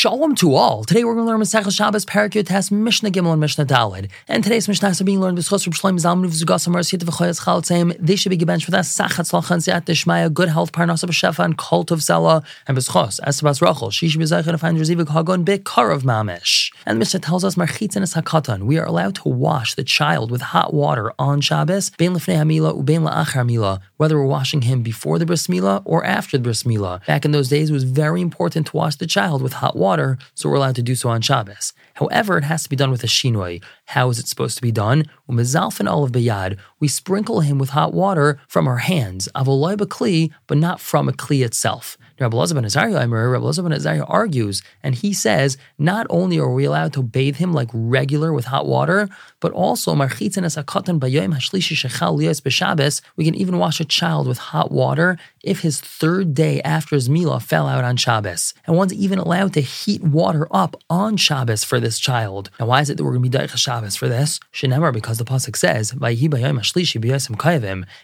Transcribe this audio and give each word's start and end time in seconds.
Shalom 0.00 0.34
to 0.36 0.54
all. 0.54 0.82
Today 0.84 1.04
we're 1.04 1.12
going 1.12 1.26
to 1.26 1.30
learn 1.30 1.42
Masechah 1.42 1.70
Shabbos 1.70 2.06
Parakut 2.06 2.46
Test 2.46 2.72
Mishnah 2.72 3.10
Gimel 3.10 3.32
and 3.32 3.40
Mishnah 3.42 3.66
Dalid. 3.66 4.08
And 4.28 4.42
today's 4.42 4.66
Mishnah 4.66 4.94
are 4.98 5.04
being 5.04 5.20
learned 5.20 5.36
with 5.36 5.46
Chos 5.46 5.62
from 5.62 5.74
Shloim 5.74 6.00
Zalman 6.00 6.24
of 6.24 6.30
Zugas 6.30 6.66
Amar 6.66 6.80
Siyat 6.80 7.00
V'Choyas 7.00 7.42
Chalatzim. 7.42 7.94
They 8.00 8.16
should 8.16 8.30
be 8.30 8.38
given 8.38 8.60
for 8.60 8.70
that 8.70 8.84
Sachat 8.84 9.28
Slachan 9.28 9.58
Ziyat 9.58 9.84
Deshmaya, 9.84 10.32
good 10.32 10.48
health, 10.48 10.72
Parnasa 10.72 11.04
B'Shefa, 11.04 11.44
and 11.44 11.58
cult 11.58 11.90
of 11.90 11.98
Zela, 11.98 12.42
and 12.66 12.78
B'Schos, 12.78 13.20
Esabas 13.26 13.60
Rachel. 13.60 13.90
She 13.90 14.08
should 14.08 14.20
be 14.20 14.24
Zeichen 14.24 14.52
to 14.52 14.56
find 14.56 14.78
Rezivik 14.78 15.10
Hagon 15.10 15.44
Bikar 15.44 15.94
of 15.94 16.04
Mamish. 16.04 16.72
And 16.86 16.96
the 16.96 17.00
Mishnah 17.00 17.20
tells 17.20 17.44
us 17.44 17.56
Marchitz 17.56 17.94
and 17.94 18.06
Hakatan. 18.06 18.62
We 18.62 18.78
are 18.78 18.86
allowed 18.86 19.16
to 19.16 19.28
wash 19.28 19.74
the 19.74 19.84
child 19.84 20.30
with 20.30 20.40
hot 20.40 20.72
water 20.72 21.12
on 21.18 21.42
Shabbos, 21.42 21.90
Bein 21.98 22.14
Lefnei 22.14 22.36
Hamila, 22.38 22.82
Ubein 22.82 23.06
La'achar 23.06 23.44
Mila, 23.44 23.82
whether 23.98 24.16
we're 24.16 24.24
washing 24.24 24.62
him 24.62 24.82
before 24.82 25.18
the 25.18 25.26
Bris 25.26 25.46
or 25.84 26.06
after 26.06 26.38
the 26.38 26.42
Bris. 26.42 26.62
Back 27.06 27.26
in 27.26 27.32
those 27.32 27.50
days, 27.50 27.68
it 27.68 27.74
was 27.74 27.84
very 27.84 28.22
important 28.22 28.68
to 28.68 28.76
wash 28.78 28.96
the 28.96 29.06
child 29.06 29.42
with 29.42 29.52
hot 29.52 29.76
water, 29.76 29.89
so 30.34 30.48
we're 30.48 30.56
allowed 30.56 30.76
to 30.76 30.82
do 30.82 30.94
so 30.94 31.08
on 31.08 31.20
Shabbos. 31.20 31.72
However, 31.94 32.38
it 32.38 32.44
has 32.44 32.62
to 32.62 32.68
be 32.68 32.76
done 32.76 32.90
with 32.90 33.04
a 33.04 33.06
shinoi. 33.06 33.62
How 33.90 34.08
is 34.08 34.20
it 34.20 34.28
supposed 34.28 34.54
to 34.54 34.62
be 34.62 34.70
done? 34.70 35.06
Umezalfin 35.28 35.90
olive 35.90 36.12
bayad, 36.12 36.58
we 36.78 36.86
sprinkle 36.86 37.40
him 37.40 37.58
with 37.58 37.70
hot 37.70 37.92
water 37.92 38.38
from 38.46 38.68
our 38.68 38.76
hands, 38.76 39.28
avoloi 39.34 39.74
kli, 39.74 40.30
but 40.46 40.58
not 40.58 40.80
from 40.80 41.08
a 41.08 41.12
kli 41.12 41.44
itself. 41.44 41.98
Rabbi 42.20 42.36
Elazar 42.36 42.54
ben 42.54 42.64
Azariah, 42.66 43.08
Rabbi 43.08 43.44
Elazar 43.44 43.68
ben 43.68 44.02
argues, 44.02 44.62
and 44.82 44.94
he 44.94 45.12
says 45.12 45.56
not 45.76 46.06
only 46.08 46.38
are 46.38 46.52
we 46.52 46.66
allowed 46.66 46.92
to 46.92 47.02
bathe 47.02 47.36
him 47.36 47.52
like 47.52 47.70
regular 47.72 48.32
with 48.32 48.44
hot 48.44 48.66
water, 48.66 49.08
but 49.40 49.52
also 49.52 49.94
we 53.16 53.24
can 53.24 53.34
even 53.34 53.58
wash 53.58 53.80
a 53.80 53.84
child 53.84 54.28
with 54.28 54.38
hot 54.38 54.70
water 54.70 55.18
if 55.42 55.60
his 55.60 55.80
third 55.80 56.34
day 56.34 56.60
after 56.62 56.94
his 56.94 57.08
milah 57.08 57.42
fell 57.42 57.66
out 57.66 57.84
on 57.84 57.96
Shabbos. 57.96 58.52
And 58.66 58.76
one's 58.76 58.92
even 58.92 59.18
allowed 59.18 59.54
to 59.54 59.62
heat 59.62 60.02
water 60.02 60.46
up 60.50 60.76
on 60.90 61.16
Shabbos 61.16 61.64
for 61.64 61.80
this 61.80 61.98
child. 61.98 62.50
Now, 62.60 62.66
why 62.66 62.82
is 62.82 62.90
it 62.90 62.98
that 62.98 63.04
we're 63.04 63.12
going 63.12 63.22
to 63.24 63.30
be 63.30 63.38
Daicha 63.38 63.56
Shabbos 63.56 63.79
for 63.96 64.08
this? 64.08 64.38
Shenemar, 64.52 64.92
because 64.92 65.18
the 65.18 65.24
Pasuk 65.24 65.56
says, 65.56 65.92
It 65.92 66.00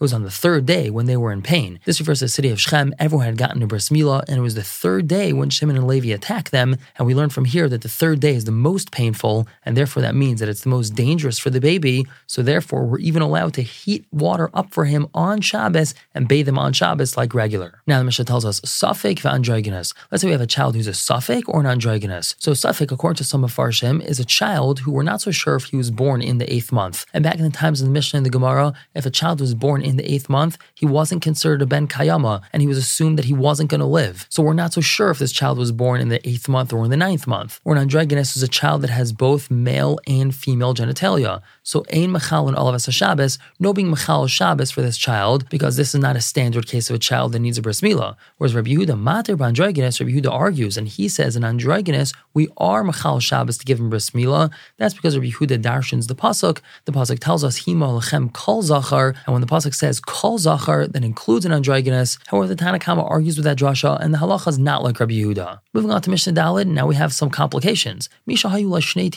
was 0.00 0.12
on 0.12 0.22
the 0.22 0.30
third 0.30 0.66
day 0.66 0.90
when 0.90 1.06
they 1.06 1.16
were 1.16 1.32
in 1.32 1.42
pain. 1.42 1.80
This 1.84 2.00
refers 2.00 2.18
to 2.18 2.26
the 2.26 2.28
city 2.28 2.50
of 2.50 2.60
Shechem. 2.60 2.94
Everyone 2.98 3.26
had 3.26 3.38
gotten 3.38 3.60
to 3.60 3.66
bris 3.66 3.88
milah, 3.88 4.24
and 4.28 4.38
it 4.38 4.42
was 4.42 4.54
the 4.54 4.62
third 4.62 5.08
day 5.08 5.32
when 5.32 5.50
Shimon 5.50 5.76
and 5.76 5.86
Levi 5.86 6.10
attacked 6.10 6.50
them. 6.50 6.76
And 6.98 7.06
we 7.06 7.14
learn 7.14 7.30
from 7.30 7.44
here 7.44 7.68
that 7.68 7.82
the 7.82 7.88
third 7.88 8.20
day 8.20 8.34
is 8.34 8.44
the 8.44 8.52
most 8.52 8.90
painful, 8.90 9.46
and 9.64 9.76
therefore 9.76 10.02
that 10.02 10.14
means 10.14 10.40
that 10.40 10.48
it's 10.48 10.62
the 10.62 10.68
most 10.68 10.90
dangerous 10.90 11.38
for 11.38 11.50
the 11.50 11.60
baby. 11.60 12.06
So 12.26 12.42
therefore, 12.42 12.86
we're 12.86 12.98
even 12.98 13.22
allowed 13.22 13.54
to 13.54 13.62
heat 13.62 14.04
water 14.10 14.50
up 14.52 14.72
for 14.72 14.84
him 14.84 15.08
on 15.14 15.40
Shabbos 15.40 15.94
and 16.14 16.28
bathe 16.28 16.48
him 16.48 16.58
on 16.58 16.72
Shabbos 16.72 17.16
like 17.16 17.34
regular. 17.34 17.80
Now 17.86 17.98
the 17.98 18.04
Mishnah 18.04 18.24
tells 18.24 18.44
us 18.44 18.60
safek 18.60 19.24
androgynous. 19.24 19.94
Let's 20.10 20.22
say 20.22 20.28
we 20.28 20.32
have 20.32 20.40
a 20.40 20.46
child 20.46 20.74
who's 20.74 20.88
a 20.88 20.92
safek 20.92 21.44
or 21.46 21.60
an 21.60 21.66
androgynous. 21.66 22.34
So 22.38 22.52
safek, 22.52 22.90
according 22.90 23.16
to 23.16 23.24
some 23.24 23.44
of 23.44 23.54
Farshim, 23.54 24.04
is 24.04 24.18
a 24.18 24.24
child 24.24 24.80
who 24.80 24.90
we're 24.90 25.02
not 25.02 25.20
so 25.20 25.30
sure 25.30 25.59
if 25.60 25.70
he 25.70 25.76
was 25.76 25.90
born 25.90 26.22
in 26.22 26.38
the 26.38 26.52
eighth 26.52 26.72
month. 26.72 27.06
And 27.12 27.22
back 27.22 27.36
in 27.36 27.44
the 27.44 27.50
times 27.50 27.80
of 27.80 27.86
the 27.86 27.92
Mishnah 27.92 28.18
and 28.18 28.26
the 28.26 28.30
Gemara, 28.30 28.72
if 28.94 29.06
a 29.06 29.10
child 29.10 29.40
was 29.40 29.54
born 29.54 29.82
in 29.82 29.96
the 29.96 30.12
eighth 30.12 30.28
month, 30.28 30.56
he 30.74 30.86
wasn't 30.86 31.22
considered 31.22 31.62
a 31.62 31.66
ben 31.66 31.86
kayama, 31.86 32.42
and 32.52 32.62
he 32.62 32.68
was 32.68 32.78
assumed 32.78 33.18
that 33.18 33.26
he 33.26 33.34
wasn't 33.34 33.70
going 33.70 33.80
to 33.80 33.86
live. 33.86 34.26
So 34.30 34.42
we're 34.42 34.54
not 34.54 34.72
so 34.72 34.80
sure 34.80 35.10
if 35.10 35.18
this 35.18 35.32
child 35.32 35.58
was 35.58 35.72
born 35.72 36.00
in 36.00 36.08
the 36.08 36.26
eighth 36.28 36.48
month 36.48 36.72
or 36.72 36.84
in 36.84 36.90
the 36.90 36.96
ninth 36.96 37.26
month. 37.26 37.60
Or 37.64 37.74
an 37.74 37.82
androgynous 37.82 38.36
is 38.36 38.42
a 38.42 38.48
child 38.48 38.82
that 38.82 38.90
has 38.90 39.12
both 39.12 39.50
male 39.50 39.98
and 40.06 40.34
female 40.34 40.74
genitalia. 40.74 41.42
So 41.62 41.84
ein 41.92 42.10
machal 42.12 42.48
and 42.48 42.56
olav 42.56 42.80
Shabbos, 42.80 43.38
no 43.58 43.72
being 43.72 43.90
machal 43.90 44.26
Shabbos 44.26 44.70
for 44.70 44.82
this 44.82 44.96
child, 44.96 45.48
because 45.48 45.76
this 45.76 45.94
is 45.94 46.00
not 46.00 46.16
a 46.16 46.20
standard 46.20 46.66
case 46.66 46.88
of 46.90 46.96
a 46.96 46.98
child 46.98 47.32
that 47.32 47.40
needs 47.40 47.58
a 47.58 47.62
bris 47.62 47.80
milah. 47.80 48.16
Whereas 48.38 48.54
Rabbi 48.54 48.70
Yehuda 48.70 48.98
mater 48.98 49.36
b'androginus, 49.36 50.00
Rabbi 50.00 50.12
Yehuda 50.12 50.30
argues, 50.30 50.76
and 50.76 50.88
he 50.88 51.08
says 51.08 51.36
in 51.36 51.42
androginus 51.42 52.14
we 52.34 52.48
are 52.56 52.84
machal 52.84 53.20
Shabbos 53.20 53.58
to 53.58 53.64
give 53.64 53.80
him 53.80 53.90
bris 53.90 54.10
milah. 54.10 54.50
That's 54.78 54.94
because 54.94 55.16
Rabbi 55.16 55.30
Yehuda 55.30 55.49
darshins 55.58 56.06
the 56.08 56.14
pasuk. 56.14 56.60
The 56.84 56.92
pasuk 56.92 57.18
tells 57.18 57.44
us 57.44 57.60
hima 57.60 58.00
lechem 58.00 58.32
kol 58.32 58.62
zachar, 58.62 59.14
and 59.26 59.32
when 59.32 59.40
the 59.40 59.46
pasuk 59.46 59.74
says 59.74 60.00
kol 60.00 60.38
zachar, 60.38 60.86
that 60.86 61.04
includes 61.04 61.44
an 61.44 61.52
androginus. 61.52 62.18
However, 62.26 62.48
the 62.48 62.56
Tanna 62.56 62.78
Kamma 62.78 63.08
argues 63.08 63.36
with 63.36 63.44
that 63.44 63.58
drasha, 63.58 64.00
and 64.00 64.14
the 64.14 64.18
halacha 64.18 64.48
is 64.48 64.58
not 64.58 64.82
like 64.82 65.00
Rabbi 65.00 65.14
Yehuda. 65.14 65.60
Moving 65.72 65.90
on 65.90 66.02
to 66.02 66.10
Mishnah 66.10 66.32
Dalid, 66.32 66.66
now 66.66 66.86
we 66.86 66.94
have 66.94 67.12
some 67.12 67.30
complications. 67.30 68.08
Misha 68.26 68.48
hayula 68.48 68.80
shnei. 68.80 69.10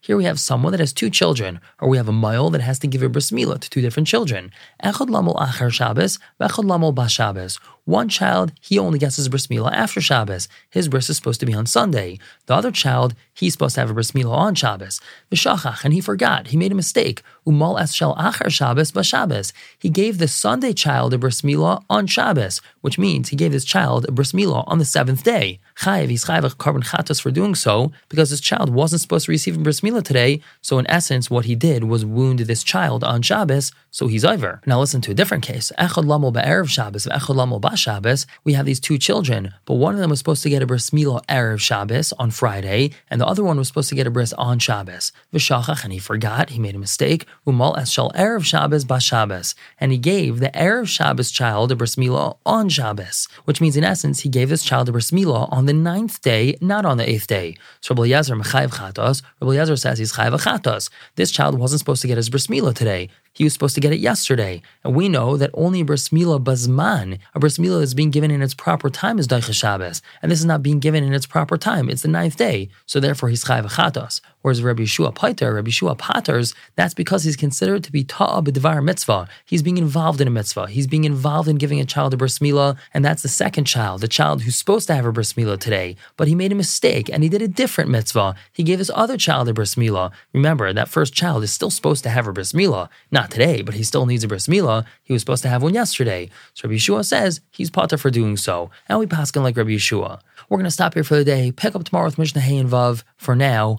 Here 0.00 0.16
we 0.16 0.24
have 0.24 0.40
someone 0.40 0.72
that 0.72 0.80
has 0.80 0.92
two 0.92 1.10
children, 1.10 1.60
or 1.80 1.88
we 1.88 1.96
have 1.96 2.08
a 2.08 2.12
male 2.12 2.50
that 2.50 2.60
has 2.60 2.78
to 2.80 2.86
give 2.86 3.02
a 3.02 3.08
bris 3.08 3.30
milah 3.30 3.60
to 3.60 3.70
two 3.70 3.80
different 3.80 4.08
children. 4.08 4.50
Echad 4.82 5.08
lamol 5.08 5.36
acher 5.36 5.72
Shabbos, 5.72 6.18
v'echad 6.40 6.64
lamol 6.64 6.94
bas 6.94 7.12
Shabbos. 7.12 7.58
One 7.86 8.08
child, 8.08 8.52
he 8.62 8.78
only 8.78 8.98
gets 8.98 9.16
his 9.16 9.28
bris 9.28 9.48
milah 9.48 9.72
after 9.72 10.00
Shabbos. 10.00 10.48
His 10.70 10.88
bris 10.88 11.10
is 11.10 11.16
supposed 11.16 11.40
to 11.40 11.46
be 11.46 11.52
on 11.52 11.66
Sunday. 11.66 12.18
The 12.46 12.54
other 12.54 12.70
child, 12.70 13.14
he's 13.34 13.52
supposed 13.52 13.74
to 13.74 13.82
have 13.82 13.90
a 13.90 13.94
bris 13.94 14.12
milah 14.12 14.36
on 14.36 14.54
Shabbos. 14.54 15.00
V'shachach, 15.30 15.84
and 15.84 15.92
he 15.92 16.00
forgot. 16.00 16.46
He 16.46 16.56
made 16.56 16.72
a 16.72 16.74
mistake. 16.74 17.22
Umal 17.46 17.80
es 17.80 17.92
shel 17.92 18.14
acher 18.16 18.50
Shabbos 18.50 18.90
b'Shabbos. 18.92 19.52
He 19.78 19.90
gave 19.90 20.18
the 20.18 20.28
Sunday 20.28 20.72
child 20.72 21.12
a 21.12 21.18
bris 21.18 21.42
milah 21.42 21.84
on 21.90 22.06
Shabbos, 22.06 22.60
which 22.80 22.98
means 22.98 23.28
he 23.28 23.36
gave 23.36 23.52
this 23.52 23.64
child 23.64 24.06
a 24.08 24.12
bris 24.12 24.32
milah 24.32 24.64
on 24.66 24.78
the 24.78 24.84
seventh 24.84 25.22
day. 25.24 25.60
Chayiv, 25.78 26.08
he's 26.08 26.24
chayiv 26.24 26.56
korban 26.56 26.84
chatos 26.84 27.20
for 27.20 27.30
doing 27.30 27.54
so 27.54 27.92
because 28.08 28.30
his 28.30 28.40
child 28.40 28.70
wasn't 28.70 29.02
supposed 29.02 29.26
to 29.26 29.32
receive 29.32 29.56
a 29.56 29.60
bris 29.60 29.82
milah 29.82 30.02
today. 30.02 30.40
So 30.62 30.78
in 30.78 30.90
essence, 30.90 31.30
what 31.30 31.44
he 31.44 31.54
did 31.54 31.84
was 31.84 32.04
wound 32.04 32.38
this 32.40 32.62
child 32.62 33.04
on 33.04 33.20
Shabbos, 33.22 33.72
so 33.90 34.06
he's 34.06 34.24
over. 34.24 34.60
Now 34.66 34.80
listen 34.80 35.00
to 35.02 35.10
a 35.10 35.14
different 35.14 35.44
case. 35.44 35.70
Echad 35.78 36.04
lamol 36.04 36.32
ba'erev 36.32 36.68
Shabbos, 36.68 37.06
echad 37.06 37.36
lamol 37.36 37.76
Shabbos, 37.76 38.26
we 38.44 38.54
have 38.54 38.66
these 38.66 38.80
two 38.80 38.96
children, 38.98 39.52
but 39.66 39.74
one 39.74 39.94
of 39.94 40.00
them 40.00 40.10
was 40.10 40.18
supposed 40.18 40.42
to 40.44 40.50
get 40.50 40.62
a 40.62 40.66
bris 40.66 40.90
milah 40.90 41.24
erev 41.26 41.60
Shabbos 41.60 42.12
on 42.18 42.30
Friday, 42.30 42.92
and 43.10 43.20
the 43.20 43.26
other 43.26 43.44
one 43.44 43.58
was 43.58 43.68
supposed 43.68 43.90
to 43.90 43.94
get 43.94 44.06
a 44.06 44.10
bris 44.10 44.32
on 44.34 44.58
Shabbos. 44.58 45.12
V'shachach, 45.32 45.84
and 45.84 45.92
he 45.92 45.98
forgot, 45.98 46.50
he 46.50 46.58
made 46.58 46.74
a 46.74 46.78
mistake. 46.78 47.26
Umal 47.46 47.78
es 47.78 47.94
erev 47.96 48.44
Shabbos 48.44 48.84
ba 48.84 49.00
Shabbos, 49.00 49.54
and 49.78 49.92
he 49.92 49.98
gave 49.98 50.40
the 50.40 50.50
erev 50.50 50.88
Shabbos 50.88 51.30
child 51.30 51.72
a 51.72 51.76
bris 51.76 51.96
milah 51.96 52.36
on 52.46 52.68
Shabbos, 52.68 53.28
which 53.44 53.60
means 53.60 53.76
in 53.76 53.84
essence 53.84 54.20
he 54.20 54.28
gave 54.28 54.48
this 54.48 54.64
child 54.64 54.88
a 54.88 54.92
bris 54.92 55.10
milah 55.10 55.50
on 55.52 55.66
the 55.66 55.72
ninth 55.72 56.22
day, 56.22 56.56
not 56.60 56.86
on 56.86 56.96
the 56.96 57.08
eighth 57.08 57.26
day. 57.26 57.56
So 57.80 57.94
Rabbi 57.94 58.08
Yezer 58.08 58.40
mechayev 58.40 58.74
chatos. 58.74 59.22
Rabbi 59.40 59.54
Yezer 59.54 59.78
says 59.78 59.98
he's 59.98 60.12
chayev 60.14 60.40
chatos. 60.40 60.90
This 61.16 61.30
child 61.30 61.58
wasn't 61.58 61.80
supposed 61.80 62.02
to 62.02 62.08
get 62.08 62.16
his 62.16 62.30
bris 62.30 62.46
milah 62.46 62.74
today. 62.74 63.10
He 63.32 63.42
was 63.42 63.52
supposed 63.52 63.74
to 63.74 63.80
get 63.80 63.92
it 63.92 63.98
yesterday. 63.98 64.62
And 64.84 64.94
we 64.94 65.08
know 65.08 65.36
that 65.36 65.50
only 65.54 65.80
a 65.80 65.84
bris 65.84 66.10
milah 66.10 66.42
bazman, 66.42 67.18
a 67.34 67.40
bris 67.40 67.58
milah 67.58 67.82
is 67.82 67.92
being 67.92 68.10
given 68.10 68.30
in 68.30 68.42
its 68.42 68.54
proper 68.54 68.88
time 68.88 69.18
is 69.18 69.28
Daicha 69.28 69.52
Shabbos. 69.52 70.02
And 70.22 70.30
this 70.30 70.38
is 70.38 70.44
not 70.44 70.62
being 70.62 70.78
given 70.78 71.02
in 71.02 71.12
its 71.12 71.26
proper 71.26 71.56
time. 71.56 71.90
It's 71.90 72.02
the 72.02 72.08
ninth 72.08 72.36
day. 72.36 72.68
So 72.86 73.00
therefore 73.00 73.28
he's 73.28 73.44
chayv 73.44 73.64
chatos. 73.72 74.20
Whereas 74.44 74.62
Rabbi 74.62 74.82
Yeshua 74.82 75.14
Paiter, 75.14 75.54
Rabbi 75.54 75.70
Yeshua 75.70 75.96
Paters, 75.96 76.54
that's 76.76 76.92
because 76.92 77.24
he's 77.24 77.34
considered 77.34 77.82
to 77.82 77.90
be 77.90 78.04
ta'a 78.04 78.42
b'devar 78.42 78.84
mitzvah. 78.84 79.26
He's 79.46 79.62
being 79.62 79.78
involved 79.78 80.20
in 80.20 80.28
a 80.28 80.30
mitzvah. 80.30 80.66
He's 80.66 80.86
being 80.86 81.04
involved 81.04 81.48
in 81.48 81.56
giving 81.56 81.80
a 81.80 81.86
child 81.86 82.12
a 82.12 82.18
bris 82.18 82.40
milah, 82.40 82.76
and 82.92 83.02
that's 83.02 83.22
the 83.22 83.28
second 83.28 83.64
child, 83.64 84.02
the 84.02 84.06
child 84.06 84.42
who's 84.42 84.56
supposed 84.56 84.86
to 84.88 84.94
have 84.94 85.06
a 85.06 85.12
bris 85.12 85.32
milah 85.32 85.58
today, 85.58 85.96
but 86.18 86.28
he 86.28 86.34
made 86.34 86.52
a 86.52 86.54
mistake 86.54 87.08
and 87.08 87.22
he 87.22 87.30
did 87.30 87.40
a 87.40 87.48
different 87.48 87.88
mitzvah. 87.88 88.34
He 88.52 88.62
gave 88.62 88.80
his 88.80 88.92
other 88.94 89.16
child 89.16 89.48
a 89.48 89.54
bris 89.54 89.76
milah. 89.76 90.12
Remember, 90.34 90.74
that 90.74 90.90
first 90.90 91.14
child 91.14 91.42
is 91.42 91.50
still 91.50 91.70
supposed 91.70 92.02
to 92.02 92.10
have 92.10 92.26
a 92.26 92.32
bris 92.34 92.52
milah. 92.52 92.90
Not 93.10 93.30
today, 93.30 93.62
but 93.62 93.72
he 93.72 93.82
still 93.82 94.04
needs 94.04 94.24
a 94.24 94.28
bris 94.28 94.46
milah. 94.46 94.84
He 95.02 95.14
was 95.14 95.22
supposed 95.22 95.42
to 95.44 95.48
have 95.48 95.62
one 95.62 95.72
yesterday. 95.72 96.28
So 96.52 96.68
Rabbi 96.68 96.76
Yeshua 96.76 97.06
says 97.06 97.40
he's 97.50 97.70
pater 97.70 97.96
for 97.96 98.10
doing 98.10 98.36
so. 98.36 98.70
And 98.90 98.98
we 98.98 99.06
pass 99.06 99.34
like 99.34 99.56
Rabbi 99.56 99.70
Yeshua. 99.70 100.20
We're 100.50 100.58
going 100.58 100.64
to 100.66 100.70
stop 100.70 100.92
here 100.92 101.02
for 101.02 101.16
the 101.16 101.24
day. 101.24 101.50
Pick 101.50 101.74
up 101.74 101.84
tomorrow 101.84 102.04
with 102.04 102.18
Mishnah 102.18 102.42
Hay 102.42 102.58
and 102.58 102.68
Vav. 102.68 103.04
For 103.16 103.34
now, 103.34 103.78